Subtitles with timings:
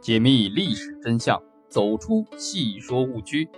[0.00, 3.50] 解密历史真相，走出戏说误区。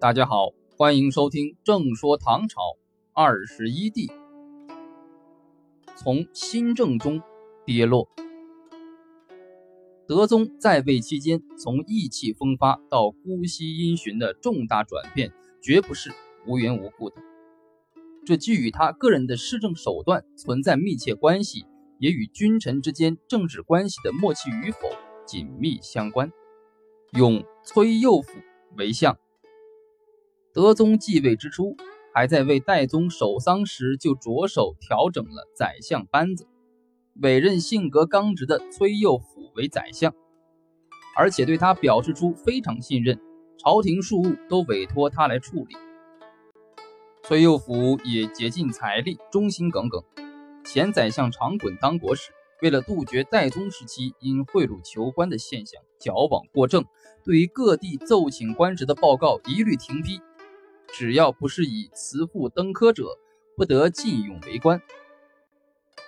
[0.00, 2.60] 大家好，欢迎收听《正说唐朝
[3.12, 4.06] 二十一帝》。
[5.96, 7.20] 从新政中
[7.66, 8.08] 跌落，
[10.06, 16.12] 德宗在位期间，从意气风发到姑息因循的重大转变，绝不是
[16.46, 17.16] 无缘无故的。
[18.24, 21.66] 这既与他个人的施政手段存在密切关系，
[21.98, 24.78] 也与君臣之间政治关系的默契与否。
[25.28, 26.32] 紧密相关。
[27.12, 28.32] 用崔佑甫
[28.78, 29.18] 为相。
[30.54, 31.76] 德宗继位之初，
[32.14, 36.48] 还在为代宗守丧时，就着手调整了宰相班子，
[37.20, 40.14] 委任性格刚直的崔佑甫为宰相，
[41.14, 43.20] 而且对他表示出非常信任，
[43.58, 45.76] 朝廷庶务都委托他来处理。
[47.22, 50.02] 崔佑甫也竭尽财力，忠心耿耿。
[50.64, 52.32] 前宰相长衮当国时。
[52.60, 56.84] 为了杜绝代宗时期因贿赂求官的现象，矫枉过正，
[57.22, 60.20] 对于各地奏请官职的报告一律停批，
[60.88, 63.16] 只要不是以辞赋登科者，
[63.56, 64.82] 不得进用为官。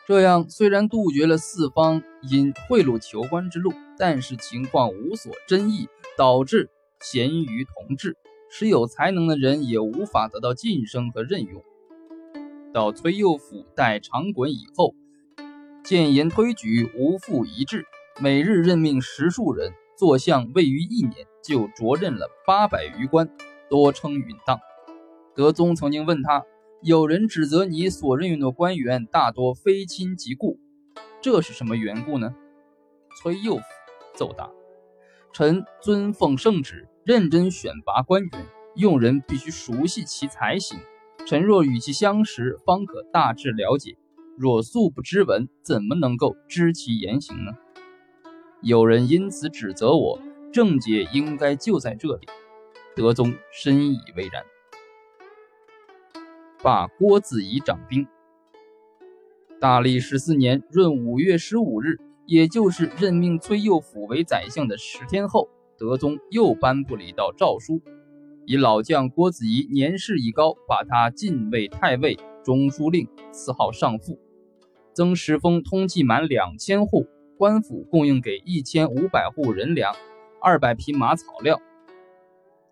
[0.08, 5.86] 这样虽然杜绝了四方因贿赂求官之路，但是情况无所争议，
[6.18, 6.68] 导致
[7.00, 8.16] 咸鱼同治，
[8.50, 11.62] 使有才能的人也无法得到晋升和任用。
[12.74, 14.96] 到崔佑甫代长衮以后。
[15.82, 17.84] 谏言推举无复一致，
[18.20, 23.28] 每日任命十数人坐相，未于一年就着任了八百余官，
[23.68, 24.60] 多称允当。
[25.34, 26.44] 德宗曾经问他
[26.82, 30.58] ：“有人指责你所任用的官员大多非亲即故，
[31.22, 32.34] 这是什么缘故呢？”
[33.20, 33.62] 崔佑甫
[34.14, 34.50] 奏答
[35.32, 40.78] ：“臣遵奉圣旨，认真选拔官员，用人必须熟悉其才行。
[41.26, 43.96] 臣若与其相识，方可大致了解。”
[44.42, 47.52] 若素不知闻，怎么能够知其言行呢？
[48.62, 50.18] 有人因此指责我，
[50.50, 52.26] 正解应该就在这里。
[52.96, 54.42] 德宗深以为然，
[56.62, 58.06] 罢郭子仪掌兵。
[59.60, 67.82] 大历十四年闰五月十五日，也就是任命崔佑甫为宰相的十天后，德宗又颁布了一道诏书，
[68.46, 74.18] 以老将郭子仪年事已高，把他晋位太尉、中书令，赐号上父。
[75.00, 77.06] 曾石峰通缉满两千户，
[77.38, 79.96] 官府供应给一千五百户人粮，
[80.42, 81.58] 二百匹马草料。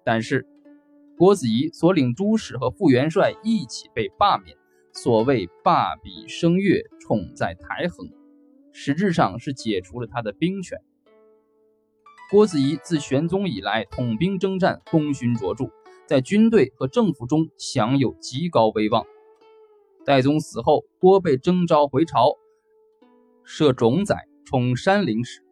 [0.04, 0.46] 但是，
[1.16, 4.54] 郭子仪所领诸使和副元帅一起被罢免。
[4.92, 8.10] 所谓罢笔升月，宠在台衡，
[8.72, 10.78] 实质上是解除了他的兵权。
[12.30, 15.70] 郭子仪自玄宗以来，统兵征战，功勋卓著，
[16.06, 19.06] 在军队和政府中享有极高威望。
[20.08, 22.38] 代宗死后，郭被征召回朝，
[23.44, 25.42] 设冢宰，充山陵使。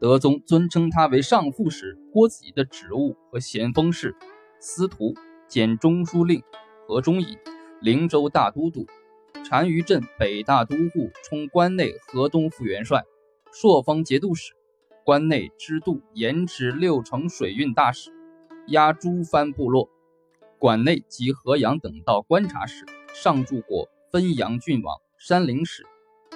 [0.00, 4.16] 德宗尊称他为上父时，郭子仪的职务和咸丰是
[4.58, 5.14] 司徒
[5.46, 6.42] 兼中书令、
[6.88, 7.38] 河中尹、
[7.80, 8.84] 灵州大都督、
[9.48, 13.04] 单于镇北大都护，充关内河东副元帅，
[13.52, 14.52] 朔方节度使，
[15.04, 18.10] 关内支度盐池六城水运大使，
[18.66, 19.88] 押诸藩部落，
[20.58, 22.84] 管内及河阳等道观察使。
[23.12, 25.84] 上柱国汾阳郡王、山陵使，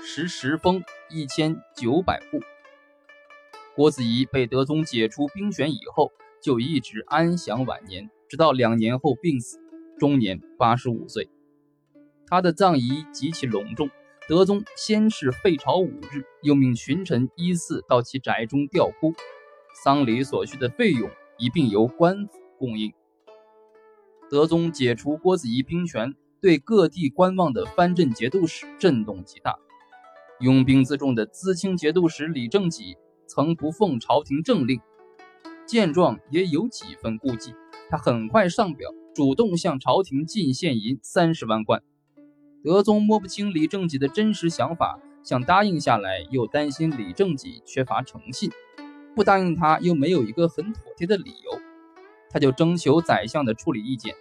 [0.03, 2.41] 时时封一千九百户。
[3.75, 9.59] 郭子仪被德宗解除兵权以后，就一直安享晚年，直到两年后病死，
[9.99, 11.31] 终年八十五岁。
[12.27, 13.89] 他的葬仪极其隆重，
[14.29, 19.15] 德宗先是废朝五日，又命群臣依次到其宅中吊哭，
[19.83, 22.93] 丧礼所需的费用一并由官府供应。
[24.29, 26.15] 德宗解除郭子仪兵权。
[26.45, 29.57] 对各地观望的藩镇节度使震动极大。
[30.41, 34.79] 拥兵自重的淄青节度使李正己曾不奉朝廷政令，
[35.65, 37.55] 见状也有几分顾忌。
[37.89, 41.83] 他很快上表，主动向朝廷进献银三十万贯。
[42.63, 48.51] 德宗摸不清李正己的真实想法，想答应下来，又担心李正己缺乏诚信；
[49.17, 51.59] 不答应他，又没有一个很妥帖的理由，
[52.29, 54.15] 他就征求宰相的处理意见。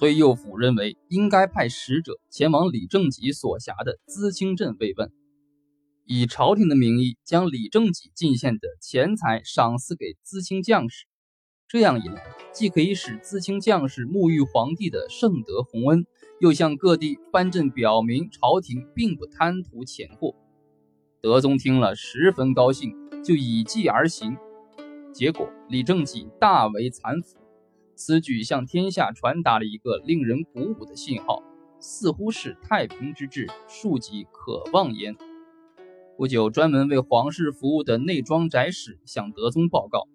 [0.00, 5.12] 崔佑甫认为应该派使者前往李正己所辖的淄青镇慰问，
[6.06, 11.04] 以朝廷的名义将李正己进献的钱财赏赐给淄青将士。
[11.68, 16.06] 这样一来，既可以使淄青将士沐浴皇帝的圣德洪恩，
[16.40, 20.34] 又向各地藩镇表明朝廷并不贪图钱货。
[21.20, 24.34] 德宗听了十分高兴，就以计而行。
[25.12, 27.36] 结果李正己大为惭服。
[28.00, 31.42] 此举向天下传达了一个令人鼓舞的信号，
[31.78, 35.14] 似乎是太平之治，庶几可望焉。
[36.16, 40.08] 不久，专门为皇室服务的内庄宅使向德宗报告，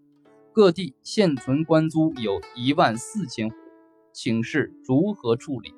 [0.52, 3.56] 各地现存官租有一万四千户，
[4.12, 5.72] 请示如何处理。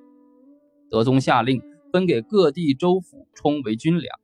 [0.89, 1.61] 德宗下令
[1.91, 4.17] 分给各地州府充为军粮，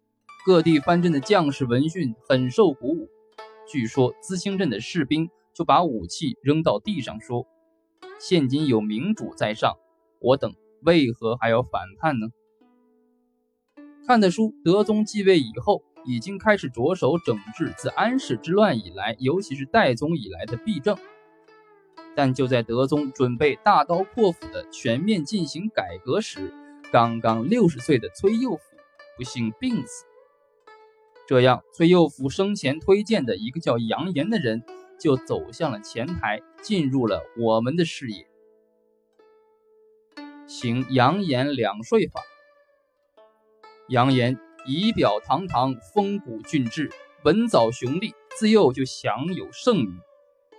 [0.45, 3.09] 各地藩镇的将士闻讯很受鼓舞。
[3.68, 7.45] 据说资兴镇的士兵就把武器扔到地上，说
[8.25, 9.75] ：“现今有明主在上，
[10.21, 12.27] 我等为何还要反叛呢？”
[14.07, 20.97] 看得出，德宗继位以后，已经开始着手整治自安史之乱以来，尤其是代宗以来的弊政。
[22.15, 26.53] 但就在德宗准备大刀阔斧的全面进行改革时，
[26.93, 28.61] 刚刚六十岁的崔佑甫
[29.17, 30.05] 不幸病死。
[31.27, 34.63] 这样，崔佑甫生前推荐的一个叫杨炎的人，
[35.03, 38.25] 就走向了前台，进入了我们的视野。
[40.47, 42.21] 行杨炎两税法。
[43.89, 46.89] 杨炎仪表堂堂，风骨俊质，
[47.25, 50.00] 文藻雄立，自幼就享有盛名。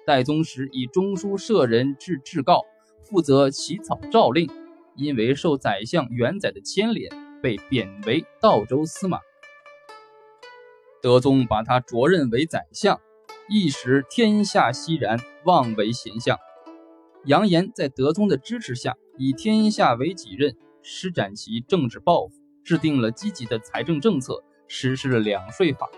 [0.04, 2.66] 代宗时以中书舍人至至诰，
[3.02, 4.50] 负责起草诏令，
[4.94, 9.20] 因为受宰相元载的牵连，被贬为道州司马。
[11.00, 13.00] 德宗把他擢任为宰相，
[13.46, 16.38] 一时天下熙然，望为贤相。
[17.26, 22.34] 杨炎在德宗的支持下，以天下为己任，施展其政治抱负。
[22.64, 25.90] 制定了积极的财政政策，实施了两税法。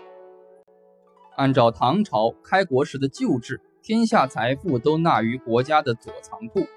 [1.37, 6.67] 按照唐朝开国时的旧制，天下财富都纳于国家的左藏库，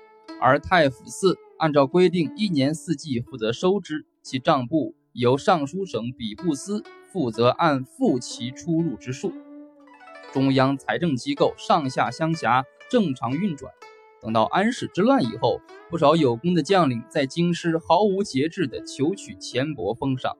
[0.40, 9.32] 而太府寺按照规定一年四季负责收支，其账簿由尚书省比部司负责按付其出入之数。
[10.32, 13.72] 中央财政机构上下相辖，正常运转。
[14.20, 20.36] 等到安史之乱以后，不少有功的将领在京师毫无节制地求取钱帛封赏。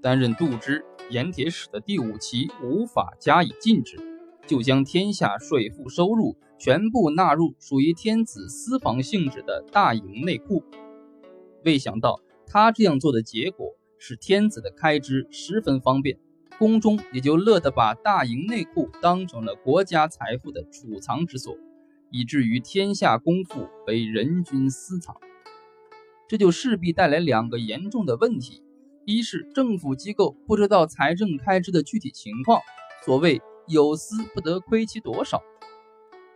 [0.00, 3.98] 担任度支盐铁使的第五旗无法加以禁止，
[4.46, 10.64] 就将天下税赋收入全部纳入属于天子私房性质的大营内库。
[11.66, 16.18] 未想到他这样做的结果，使天子的开支十分方便，
[16.58, 21.56] 宫中也就乐得把大营内库当成了国家财富的储藏之所。
[22.12, 25.16] 以至于天下公赋为人均私藏，
[26.28, 28.64] 这就势必带来两个严重的问题：
[29.04, 32.60] 一是政府机构不知道财政开支的具体情况，
[33.06, 35.38] 所谓有私不得亏其多少；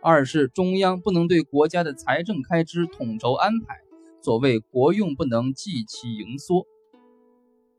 [0.01, 3.75] 二是中央不能对国家的财政开支统筹安排，
[4.21, 6.65] 所谓国用不能计其盈缩。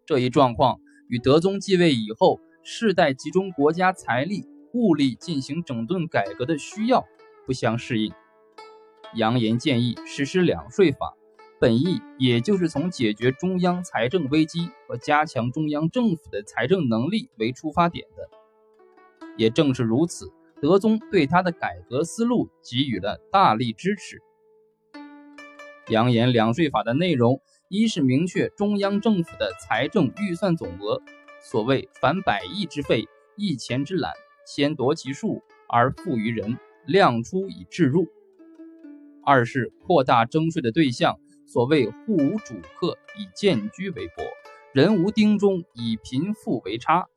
[0.04, 7.06] 这一状况与德宗继位以后世代集中国家财力物力进行整顿改革的需要。
[7.46, 8.12] 不相适应，
[9.14, 11.14] 杨炎建议实施两税法，
[11.60, 18.28] 本意也就是从解决中央财政危机和加强中央政府的财政能力为出发点的。
[19.36, 24.20] 也正是如此，德宗对他的改革思路给予了大力支持。
[25.88, 31.02] 杨言两税法的内容，一是明确中央政府的财政预算总额，
[31.40, 34.12] 所谓凡百亿之费，一钱之揽，
[34.46, 36.58] 先夺其数而富于人。
[36.86, 38.06] 量出以置入。
[39.24, 44.22] 二是扩大征税的对象，所谓户无主客，以贱居为薄；
[44.72, 47.08] 人无丁中，以贫富为差。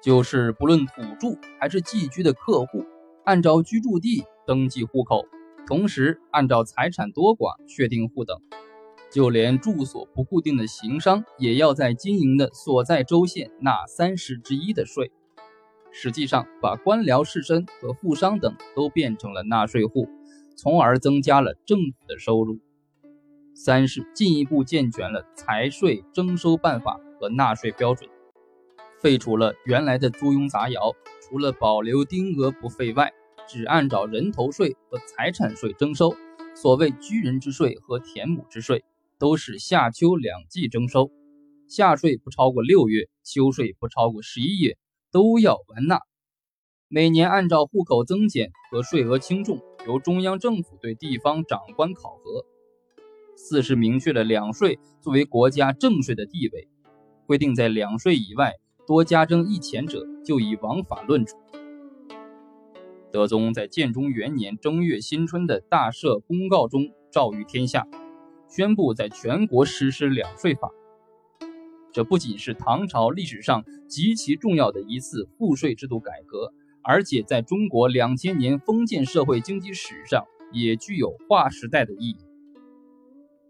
[0.00, 2.86] 就是不论土著还是寄居的客户，
[3.24, 5.26] 按照居住地登记户口，
[5.66, 8.40] 同时按照财产多寡确定户等。
[9.16, 15.10] 就连住所不固定的行商，也要在经营的所在州县纳三十之一的税。
[15.90, 20.06] 实际上，把官僚士绅和富商等都变成了纳税户，
[20.54, 22.58] 从而增加了政府的收入。
[23.54, 28.10] 三是进一步健全了财税征收办法和纳税标准，
[29.00, 33.14] 废除了原来的租庸杂徭，除了保留丁额不废外，
[33.48, 36.14] 只按照人头税和财产税征收。
[36.54, 38.84] 所谓居人之税和田亩之税，
[39.18, 41.10] 都是夏秋两季征收，
[41.68, 44.76] 夏税不超过六月，秋税不超过十一月。
[45.12, 46.00] 都要完纳，
[46.88, 52.44] 每年按照户口增减和税额轻重，由中央政府对地方长官考核。
[53.34, 56.68] 四是明确了两税作为国家正税的地位，
[57.24, 58.56] 规定在两税以外
[58.86, 61.38] 多加征一钱者，就以王法论处。
[63.10, 67.86] 德宗在建中元年正月新春的大赦公告中诏谕天下，
[68.48, 70.70] 宣布在全国实施两税法。
[71.92, 82.16] 这不仅是唐朝历史上极其重要的一次赋税制度改革，而且在中国两千年封建社会经济史上也具有划时代的意义。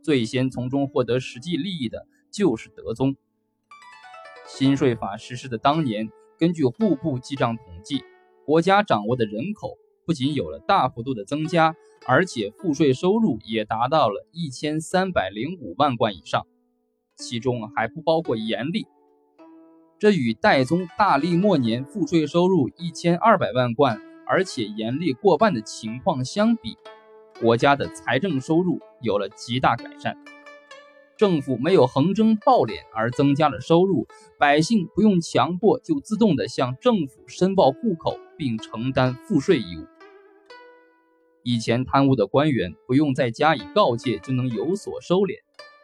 [0.00, 3.16] 最先从中获得实际利益的就是德宗。
[4.46, 8.04] 新税法实施的当年，根据户部记账统计，
[8.44, 9.76] 国家掌握的人口
[10.06, 11.74] 不仅有了大幅度的增加，
[12.06, 16.46] 而且赋税收入也达到了一千三百零五万贯以上，
[17.16, 18.86] 其中还不包括盐利。
[19.98, 26.76] 这与代宗大历末年赋税收入一千二百万贯，而且盐利过半的情况相比，
[27.40, 30.16] 国家的财政收入有了极大改善。
[31.16, 34.06] 政府没有横征暴敛而增加了收入，
[34.38, 39.95] 百姓不用强迫就自动的向政府申报户口并承担赋税义务。
[41.48, 45.38] 以前贪污的官员不用再加以告诫就能有所收敛，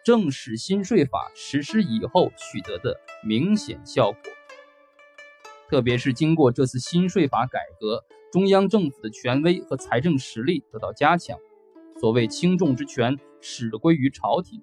[0.04, 4.21] 正是新税法实施以后取得的明显效果。
[5.71, 8.02] 特别是经过这次新税法改革，
[8.33, 11.38] 中央政府的权威和财政实力得到加强，
[12.00, 14.61] 所谓轻重之权始归于朝廷。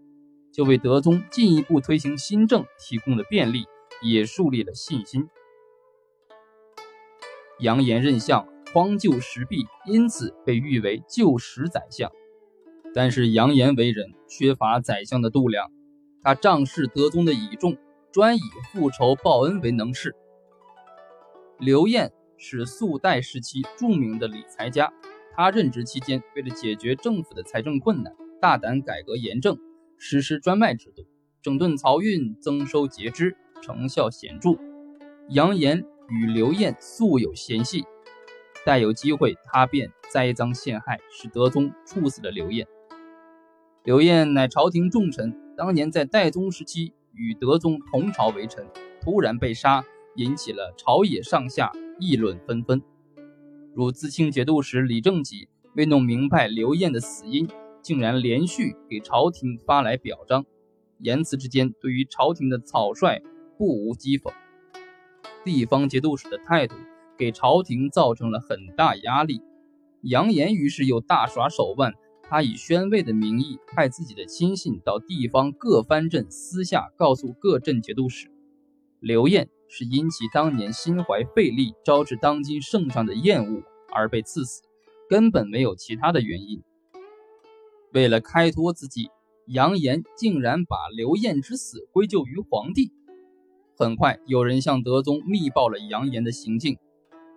[0.52, 3.68] 就为德宗进一步推行新政提供了便利，
[4.04, 5.30] 也树立了信心。
[7.60, 12.12] 杨炎任相，荒旧石壁，因此被誉为旧石宰相。
[12.94, 15.72] 但是杨炎为人缺乏宰相的度量，
[16.22, 17.78] 他仗势德宗的倚重，
[18.12, 20.16] 专以复仇报恩为能事。
[21.58, 24.94] 刘晏是宋代时期著名的理财家，
[25.36, 29.58] 他任职期间，为了解决政府的财政困难，大胆改革严政。
[29.98, 31.06] 实施专卖制度，
[31.42, 34.52] 整顿漕运，增收节支，成效显著。
[35.30, 37.84] 杨炎与刘晏素有嫌隙，
[38.70, 42.68] 待有机会，他便栽赃陷害，使德宗处死了刘晏。
[43.84, 48.68] 刘晏乃朝廷重臣，当年在代宗时期与德宗同朝为臣，
[49.02, 49.84] 突然被杀，
[50.18, 52.80] 引起了朝野上下议论纷纷。
[53.74, 57.50] 如自清节度使李正己未弄明白刘晏的死因。
[57.82, 60.46] 竟然连续给朝廷发来表彰，
[61.00, 63.22] 言辞之间对于朝廷的草率
[63.58, 64.34] 不无讥讽。
[65.46, 66.76] 地方节度使的态度
[67.20, 69.42] 给朝廷造成了很大压力。
[70.02, 78.32] 杨炎于是又大耍手腕，他以宣慰的名义派自己的亲信到地方各藩镇，私下告诉各镇节度使，
[79.02, 83.62] 刘晏是因其当年心怀费力，招致当今圣上的厌恶
[83.92, 84.62] 而被赐死，
[85.10, 86.64] 根本没有其他的原因。
[87.92, 89.10] 为了开脱自己，
[89.48, 92.94] 杨炎竟然把刘晏之死归咎于皇帝。
[93.76, 96.78] 很快，有人向德宗密报了杨炎的行径。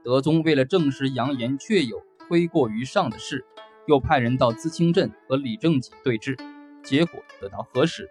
[0.05, 3.45] 德宗为了证实杨炎确有推过于上的事，
[3.87, 6.37] 又派人到资清镇和李正己对质，
[6.83, 8.09] 结果得到核实。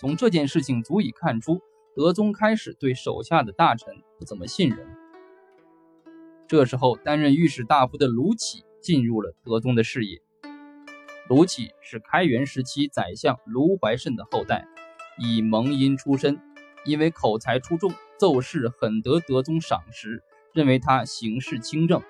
[0.00, 1.60] 从这件事情足以看出，
[1.94, 4.86] 德宗开始对手下的大臣不怎么信任。
[6.48, 10.20] 这时候，担任御史大夫的卢杞进入了德宗的视野。
[11.28, 14.66] 卢杞是开元时期宰相卢怀慎的后代，
[15.18, 16.40] 以蒙阴出身，
[16.84, 22.02] 因为口才出众，奏事很得德宗赏识，认为他行事清正。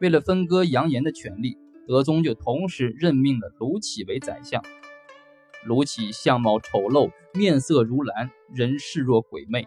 [0.00, 4.62] 为了分割杨炎的权力，德宗就同时任命了卢杞为宰相。
[5.64, 9.66] 卢杞相貌丑陋，面色如蓝，人视若鬼魅，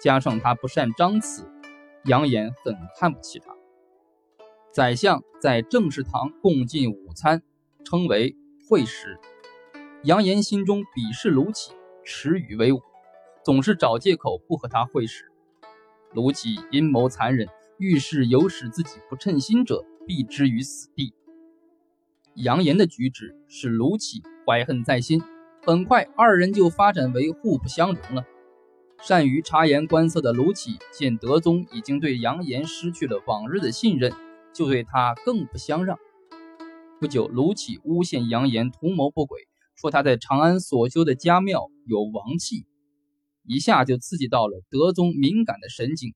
[0.00, 1.50] 加上他不善张词，
[2.04, 3.54] 杨炎很看不起他。
[4.72, 7.42] 宰相在正事堂共进午餐。
[7.86, 8.34] 称为
[8.66, 9.18] 会食。
[10.04, 12.80] 杨炎心中鄙视卢杞，耻与为伍，
[13.44, 15.30] 总是找借口不和他会食。
[16.14, 21.12] 卢杞阴谋残忍，遇事有使自己不称心者，必之于死地。
[22.34, 25.20] 杨炎的举止使卢杞怀恨在心，
[25.62, 28.24] 很快二人就发展为互不相容了。
[29.00, 34.12] 善于察言观色的卢杞见德宗已经对杨炎失去了往日的信任，
[34.52, 35.98] 就对他更不相让。
[37.00, 39.40] 不久，卢杞诬陷杨炎图谋不轨，
[39.74, 42.66] 说他在长安所修的家庙有王气，
[43.46, 46.14] 一下就刺激到了德宗敏感的神经。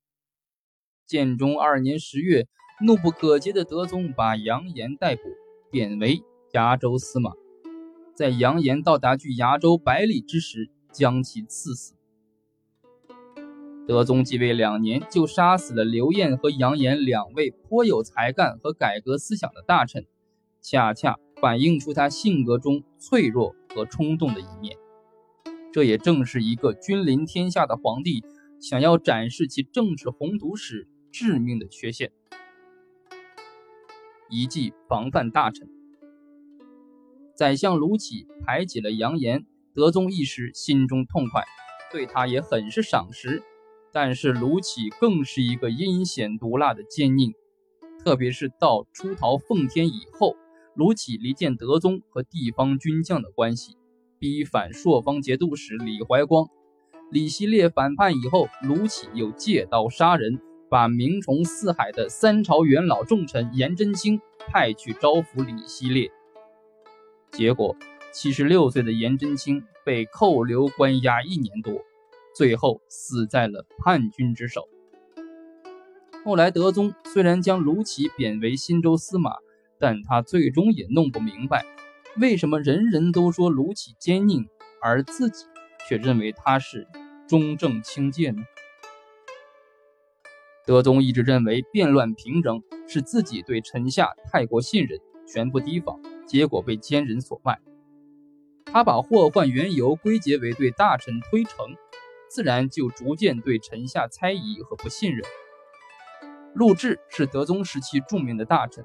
[1.07, 2.47] 建中二年十月，
[2.85, 5.23] 怒不可遏的德宗把杨炎逮捕，
[5.71, 7.33] 贬为崖州司马，
[8.15, 11.95] 在杨炎到达距崖州百里之时，将其赐死。
[13.87, 20.07] 德宗继位两年，就杀死了刘晏和杨炎两位颇有才干和改革思想的大臣。
[20.61, 24.77] 恰恰反映出他性格中脆弱和冲动的一面，
[25.79, 28.25] 这也正是一个君临天下的皇帝
[28.61, 32.11] 想要展示其政治宏图时致命的缺陷。
[34.29, 35.69] 一计防范大臣，
[37.37, 41.45] 宰相卢杞排挤了杨炎，德宗一时心中痛快，
[41.93, 43.45] 对他也很是赏识。
[43.93, 47.35] 但是卢杞更是一个阴险毒辣的奸佞，
[48.03, 50.35] 特别是到出逃奉天以后。
[50.75, 53.77] 卢杞离间德宗和地方军将的关系，
[54.19, 56.49] 逼反朔方节度使李怀光，
[57.11, 66.11] 李希烈反叛以后，卢杞又借刀杀人，把名宠四海的三朝元老重臣颜真卿派去招抚李希烈。
[67.31, 67.77] 结果，
[68.13, 71.75] 七十六岁的颜真卿被扣留关押一年多，
[72.35, 74.69] 最后死在了叛军之手。
[76.25, 79.37] 后来，德宗虽然将卢杞贬为新州司马，
[79.79, 81.65] 但他最终也弄不明白，
[82.21, 84.49] 为什么人人都说卢杞奸佞，
[84.83, 85.45] 而自己
[85.89, 86.89] 却认为他是
[87.29, 88.43] 忠正清介呢？
[90.67, 94.99] 德宗一直认为变乱平整是自己对臣下太过信任，
[95.29, 97.61] 全部提防，结果被奸人所败。
[98.67, 101.77] 他把祸患缘由归结为对大臣推诚，
[102.29, 105.23] 自然就逐渐对臣下猜疑和不信任。
[106.53, 108.85] 陆贽是德宗时期著名的大臣。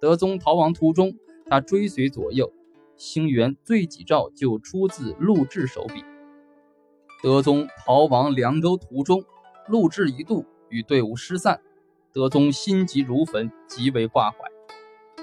[0.00, 1.14] 德宗逃亡途中，
[1.46, 2.52] 他追随左右，
[2.96, 6.04] 兴元罪己诏就出自陆贽手笔。
[7.22, 9.24] 德宗逃亡凉州途中，
[9.68, 11.60] 陆贽一度与队伍失散，
[12.12, 14.38] 德宗心急如焚，极为挂怀。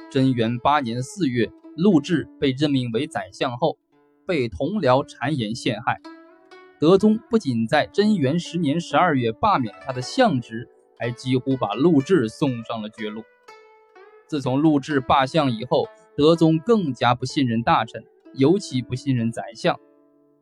[0.10, 3.78] 贞元八年四月，陆贽被任命为宰相后，
[4.26, 6.00] 被同僚谗言陷害。
[6.80, 10.70] 德宗不仅在贞元十年十二月罢免了他的相职。
[11.02, 13.24] 还几乎把陆贽送上了绝路。
[14.28, 15.88] 自从陆贽罢相以后，
[16.20, 19.80] 德宗更加不信任大臣，尤其不信任宰相。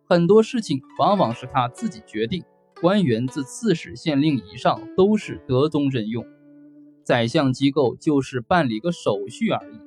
[0.05, 2.43] 很多事情往往是他自己决定，
[2.81, 6.25] 官员自刺史、县令以上都是德宗任用，
[7.03, 9.77] 宰相机构就是办理个手续而已。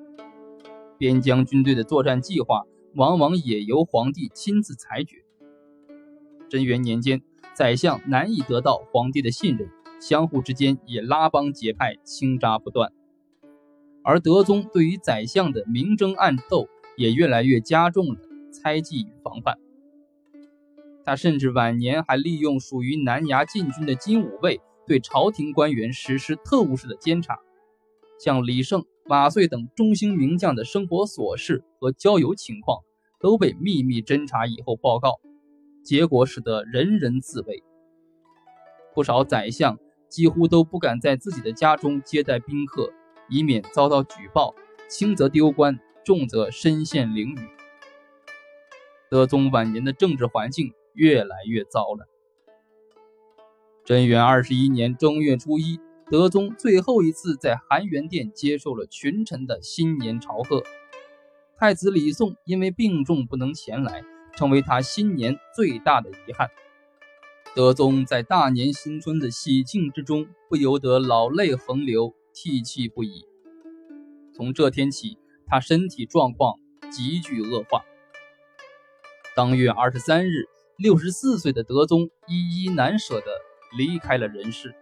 [0.97, 2.63] 边疆军队的作战计划
[2.95, 5.25] 往往也由皇帝亲自裁决。
[6.49, 7.21] 贞元年间，
[7.53, 9.69] 宰相难以得到皇帝的信任。
[10.01, 12.93] 相互之间也拉帮结派，倾轧不断。
[14.03, 18.21] 而德宗对于宰相的明争暗斗也越来越加重了
[18.53, 19.59] 猜忌与防范。
[21.05, 27.39] 他甚至晚年还利用属于南衙禁军的金吾卫，对朝廷官员实施特务式的监察，
[28.19, 32.79] 像李胜、马遂等中兴名将的生活琐事和交友情况
[33.19, 35.21] 都被秘密侦查以后报告，
[35.85, 37.63] 结果使得人人自危。
[38.95, 39.79] 不少宰相。
[40.11, 42.93] 几乎都不敢在自己的家中接待宾客，
[43.31, 44.55] 以免遭到举报，
[44.89, 47.49] 轻则丢官，重则身陷囹圄。
[49.09, 52.07] 德宗晚年的政治环境越来越糟了。
[53.85, 60.63] 贞元二十一年正月初一，德宗最后一次在含元殿接受了群臣的新年朝贺。
[61.57, 64.03] 太子李诵因为病重不能前来，
[64.37, 66.49] 成为他新年最大的遗憾。
[67.55, 73.25] 德宗在大年新春的喜庆之中，不由得老泪横流，涕泣不已。
[74.33, 76.55] 从这天起，他身体状况
[76.91, 77.85] 急剧恶化。
[79.37, 80.45] 当月二十三日，
[80.77, 83.27] 六十四岁的德宗依依难舍地
[83.77, 84.75] 离开了人世。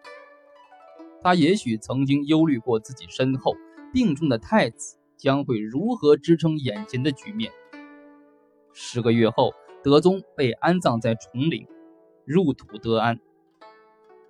[1.22, 3.54] 他也许曾经忧虑过自己身后
[3.92, 7.52] 病重的太子将会如何支撑眼前的局面。
[8.72, 11.66] 十个月后，德宗被安葬在崇陵。
[12.24, 13.18] 入土得安，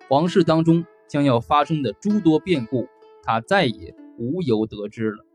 [0.07, 2.87] 皇室当中将要发生的诸多变故，
[3.23, 5.25] 他再也无由得知了。